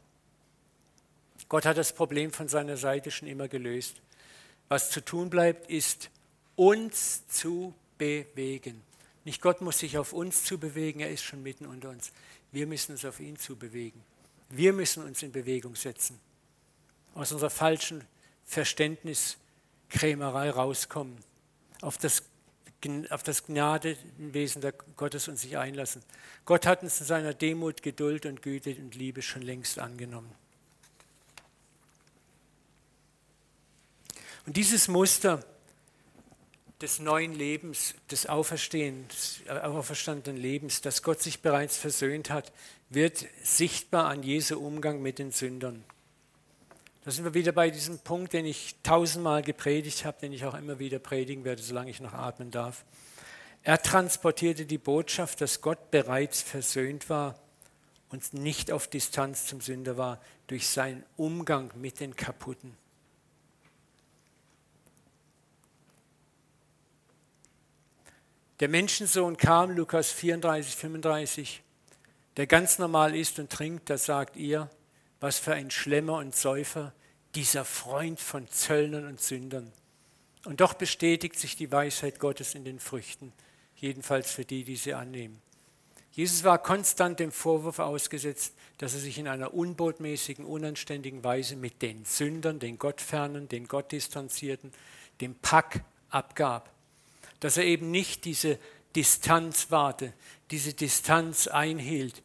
[1.50, 3.96] Gott hat das Problem von seiner Seite schon immer gelöst.
[4.68, 6.08] Was zu tun bleibt, ist
[6.56, 8.80] uns zu bewegen.
[9.26, 12.10] Nicht Gott muss sich auf uns zu bewegen, er ist schon mitten unter uns.
[12.54, 14.00] Wir müssen uns auf ihn zubewegen.
[14.48, 16.20] Wir müssen uns in Bewegung setzen.
[17.14, 18.04] Aus unserer falschen
[18.44, 21.18] Verständniskrämerei rauskommen.
[21.80, 22.22] Auf das,
[23.10, 24.62] auf das Gnadenwesen
[24.96, 26.04] Gottes uns sich einlassen.
[26.44, 30.30] Gott hat uns in seiner Demut, Geduld und Güte und Liebe schon längst angenommen.
[34.46, 35.44] Und dieses Muster,
[36.84, 42.52] des neuen Lebens, des äh, auferstandenen Lebens, das Gott sich bereits versöhnt hat,
[42.90, 45.82] wird sichtbar an Jesu Umgang mit den Sündern.
[47.02, 50.52] Da sind wir wieder bei diesem Punkt, den ich tausendmal gepredigt habe, den ich auch
[50.52, 52.84] immer wieder predigen werde, solange ich noch atmen darf.
[53.62, 57.38] Er transportierte die Botschaft, dass Gott bereits versöhnt war
[58.10, 62.76] und nicht auf Distanz zum Sünder war, durch seinen Umgang mit den Kaputten.
[68.60, 71.62] Der Menschensohn kam, Lukas 34, 35,
[72.36, 74.70] der ganz normal isst und trinkt, da sagt ihr,
[75.18, 76.92] was für ein Schlemmer und Säufer,
[77.34, 79.72] dieser Freund von Zöllnern und Sündern.
[80.44, 83.32] Und doch bestätigt sich die Weisheit Gottes in den Früchten,
[83.74, 85.40] jedenfalls für die, die sie annehmen.
[86.12, 91.82] Jesus war konstant dem Vorwurf ausgesetzt, dass er sich in einer unbotmäßigen, unanständigen Weise mit
[91.82, 94.70] den Sündern, den Gottfernen, den Gottdistanzierten,
[95.20, 96.73] dem Pack abgab
[97.44, 98.58] dass er eben nicht diese
[98.96, 100.14] Distanz warte,
[100.50, 102.22] diese Distanz einhielt,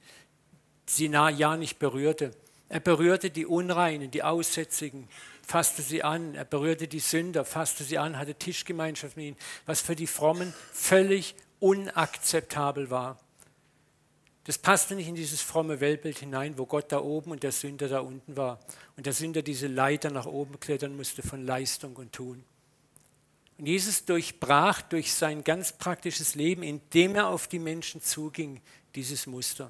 [0.86, 2.32] sie nah, ja nicht berührte,
[2.70, 5.10] Er berührte die Unreinen, die Aussätzigen,
[5.46, 6.36] fasste sie an.
[6.36, 10.54] Er berührte die Sünder, fasste sie an, hatte Tischgemeinschaft mit ihnen, was für die Frommen
[10.72, 13.20] völlig unakzeptabel war.
[14.46, 17.90] Das passte nicht in dieses fromme Weltbild hinein, wo Gott da oben und der Sünder
[17.90, 18.58] da unten war.
[18.96, 22.46] Und der Sünder diese Leiter nach oben klettern musste von Leistung und Tun.
[23.60, 28.62] Und Jesus durchbrach durch sein ganz praktisches Leben, indem er auf die Menschen zuging,
[28.96, 29.70] dieses Muster.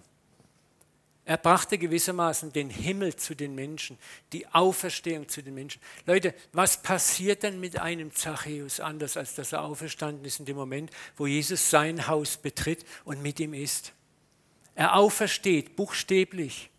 [1.25, 3.97] Er brachte gewissermaßen den Himmel zu den Menschen,
[4.31, 5.81] die Auferstehung zu den Menschen.
[6.05, 10.55] Leute, was passiert denn mit einem Zachäus anders, als dass er auferstanden ist in dem
[10.55, 13.93] Moment, wo Jesus sein Haus betritt und mit ihm ist?
[14.75, 16.69] Er aufersteht buchstäblich.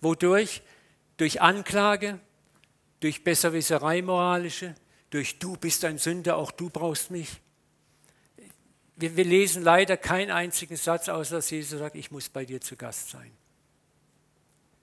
[0.00, 0.62] Wodurch?
[1.18, 2.18] Durch Anklage,
[2.98, 4.74] durch Besserwisserei moralische,
[5.10, 7.40] durch du bist ein Sünder, auch du brauchst mich.
[8.96, 12.60] Wir, wir lesen leider keinen einzigen Satz, außer dass Jesus sagt, ich muss bei dir
[12.60, 13.30] zu Gast sein.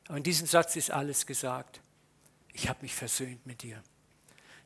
[0.08, 1.82] Aber in diesem Satz ist alles gesagt.
[2.54, 3.84] Ich habe mich versöhnt mit dir.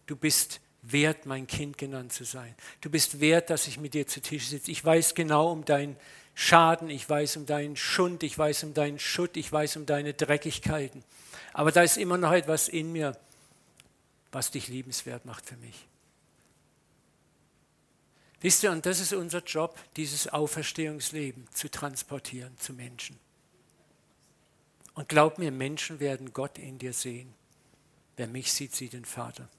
[0.05, 2.55] Du bist wert, mein Kind genannt zu sein.
[2.81, 4.71] Du bist wert, dass ich mit dir zu Tisch sitze.
[4.71, 5.97] Ich weiß genau um dein
[6.35, 10.13] Schaden, ich weiß um deinen Schund, ich weiß um deinen Schutt, ich weiß um deine
[10.13, 11.03] Dreckigkeiten.
[11.51, 13.17] Aber da ist immer noch etwas in mir,
[14.31, 15.87] was dich liebenswert macht für mich.
[18.41, 23.19] Wisst ihr, und das ist unser Job, dieses Auferstehungsleben zu transportieren zu Menschen.
[24.93, 27.33] Und glaub mir, Menschen werden Gott in dir sehen.
[28.15, 29.49] Wer mich sieht, sieht den Vater.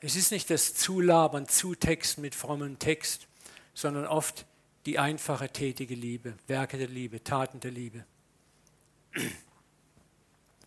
[0.00, 3.26] Es ist nicht das Zulabern, Zutexten mit frommem Text,
[3.74, 4.46] sondern oft
[4.84, 8.04] die einfache, tätige Liebe, Werke der Liebe, Taten der Liebe.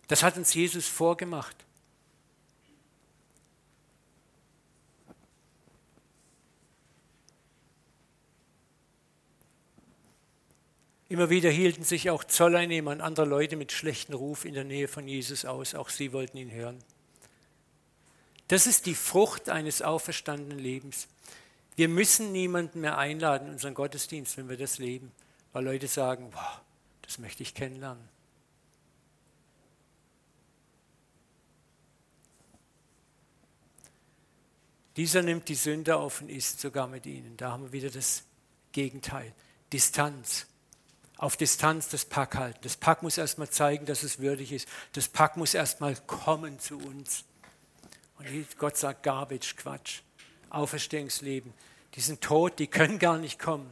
[0.08, 1.56] Das hat uns Jesus vorgemacht.
[11.10, 14.86] Immer wieder hielten sich auch Zolleinnehmer und andere Leute mit schlechtem Ruf in der Nähe
[14.86, 15.74] von Jesus aus.
[15.74, 16.78] Auch sie wollten ihn hören.
[18.46, 21.08] Das ist die Frucht eines auferstandenen Lebens.
[21.74, 25.10] Wir müssen niemanden mehr einladen in unseren Gottesdienst, wenn wir das leben,
[25.52, 26.60] weil Leute sagen, wow,
[27.02, 28.08] das möchte ich kennenlernen.
[34.96, 37.36] Dieser nimmt die Sünder auf und isst sogar mit ihnen.
[37.36, 38.22] Da haben wir wieder das
[38.70, 39.34] Gegenteil.
[39.72, 40.46] Distanz.
[41.20, 42.58] Auf Distanz das Pack halten.
[42.62, 44.66] Das Pack muss erstmal zeigen, dass es würdig ist.
[44.92, 47.24] Das Pack muss erstmal kommen zu uns.
[48.18, 48.26] Und
[48.58, 50.00] Gott sagt Garbage, Quatsch.
[50.48, 51.52] Auferstehungsleben
[51.94, 53.68] diesen Tod, die können gar nicht kommen.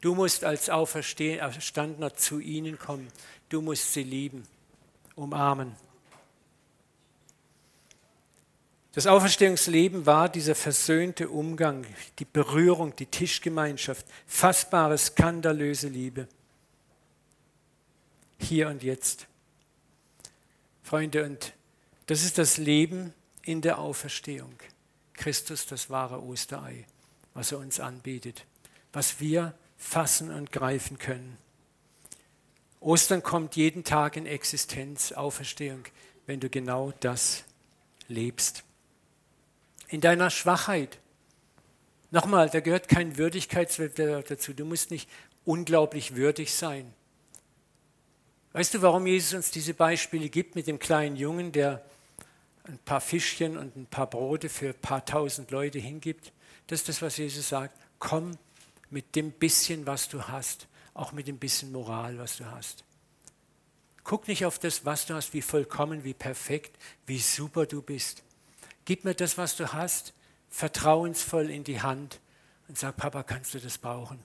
[0.00, 3.08] Du musst als Auferstandener zu ihnen kommen.
[3.48, 4.46] Du musst sie lieben,
[5.14, 5.74] umarmen.
[8.96, 11.86] Das Auferstehungsleben war dieser versöhnte Umgang,
[12.18, 16.26] die Berührung, die Tischgemeinschaft, fassbare, skandalöse Liebe.
[18.38, 19.28] Hier und jetzt.
[20.82, 21.52] Freunde, und
[22.06, 24.54] das ist das Leben in der Auferstehung.
[25.12, 26.86] Christus, das wahre Osterei
[27.36, 28.46] was er uns anbietet,
[28.94, 31.36] was wir fassen und greifen können.
[32.80, 35.84] Ostern kommt jeden Tag in Existenz, Auferstehung,
[36.24, 37.44] wenn du genau das
[38.08, 38.64] lebst.
[39.88, 40.98] In deiner Schwachheit.
[42.10, 44.52] Nochmal, da gehört kein Würdigkeitswettbewerb dazu.
[44.52, 45.08] Du musst nicht
[45.44, 46.92] unglaublich würdig sein.
[48.52, 51.84] Weißt du, warum Jesus uns diese Beispiele gibt mit dem kleinen Jungen, der
[52.64, 56.32] ein paar Fischchen und ein paar Brote für ein paar tausend Leute hingibt?
[56.66, 57.78] Das ist das, was Jesus sagt.
[57.98, 58.38] Komm
[58.90, 62.84] mit dem bisschen, was du hast, auch mit dem bisschen Moral, was du hast.
[64.04, 68.22] Guck nicht auf das, was du hast, wie vollkommen, wie perfekt, wie super du bist.
[68.86, 70.14] Gib mir das, was du hast,
[70.48, 72.20] vertrauensvoll in die Hand
[72.68, 74.18] und sag, Papa, kannst du das brauchen,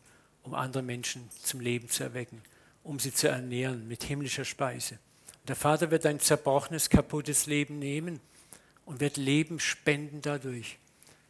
[0.43, 2.41] um andere Menschen zum Leben zu erwecken,
[2.83, 4.99] um sie zu ernähren mit himmlischer Speise.
[5.41, 8.19] Und der Vater wird dein zerbrochenes, kaputtes Leben nehmen
[8.85, 10.77] und wird Leben spenden dadurch.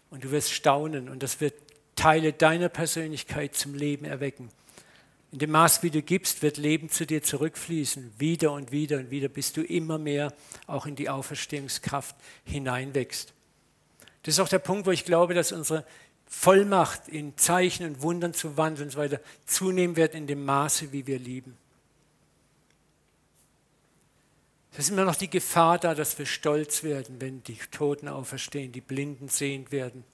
[0.10, 1.54] Und du wirst staunen und das wird
[1.96, 4.50] Teile deiner Persönlichkeit zum Leben erwecken.
[5.32, 9.12] In dem Maß, wie du gibst, wird Leben zu dir zurückfließen, wieder und wieder und
[9.12, 10.34] wieder, bis du immer mehr
[10.67, 13.34] auch in die Auferstehungskraft hineinwächst.
[14.23, 15.86] Das ist auch der Punkt, wo ich glaube, dass unsere
[16.27, 20.92] Vollmacht in Zeichen und Wundern zu wandeln und so weiter zunehmen wird in dem Maße,
[20.92, 21.58] wie wir lieben.
[24.73, 28.71] Es ist immer noch die Gefahr da, dass wir stolz werden, wenn die Toten auferstehen,
[28.71, 30.06] die Blinden sehend werden.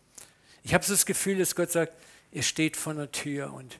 [0.64, 1.94] Ich habe so das Gefühl, dass Gott sagt,
[2.32, 3.80] ihr steht vor einer Tür und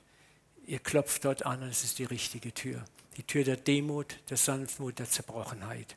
[0.68, 2.84] ihr klopft dort an und es ist die richtige Tür.
[3.16, 5.96] Die Tür der Demut, der Sanftmut, der Zerbrochenheit.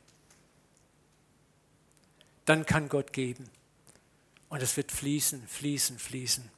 [2.46, 3.48] Dann kann Gott geben.
[4.48, 6.50] Und es wird fließen, fließen, fließen.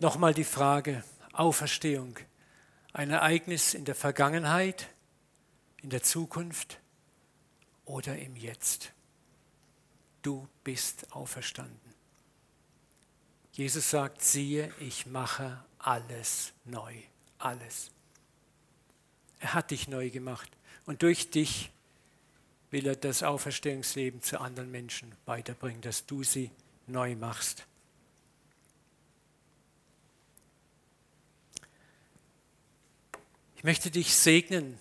[0.00, 2.18] Nochmal die Frage, Auferstehung,
[2.92, 4.88] ein Ereignis in der Vergangenheit,
[5.80, 6.80] in der Zukunft
[7.84, 8.92] oder im Jetzt.
[10.24, 11.78] Du bist auferstanden.
[13.52, 16.94] Jesus sagt, siehe, ich mache alles neu,
[17.36, 17.90] alles.
[19.38, 20.50] Er hat dich neu gemacht
[20.86, 21.70] und durch dich
[22.70, 26.50] will er das Auferstehungsleben zu anderen Menschen weiterbringen, dass du sie
[26.86, 27.66] neu machst.
[33.56, 34.78] Ich möchte dich segnen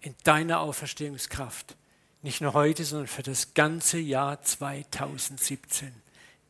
[0.00, 1.76] in deiner Auferstehungskraft.
[2.22, 5.92] Nicht nur heute, sondern für das ganze Jahr 2017.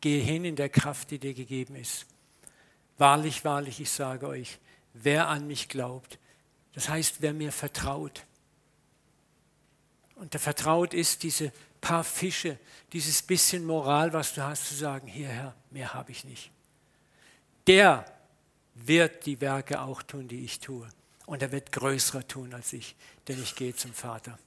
[0.01, 2.07] Gehe hin in der Kraft, die dir gegeben ist.
[2.99, 4.59] Wahrlich, wahrlich, ich sage euch,
[4.93, 6.19] wer an mich glaubt,
[6.75, 8.25] das heißt, wer mir vertraut,
[10.23, 12.57] und der vertraut ist, diese paar Fische,
[12.93, 16.53] dieses bisschen Moral, was du hast, zu sagen, hierher, mehr habe ich nicht.
[17.67, 18.05] Der
[18.75, 20.89] wird die Werke auch tun, die ich tue.
[21.27, 22.95] Und er wird größere tun als ich,
[23.27, 24.39] denn ich gehe zum Vater.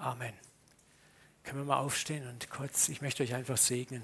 [0.00, 0.32] Amen.
[1.44, 4.02] Können wir mal aufstehen und kurz, ich möchte euch einfach segnen.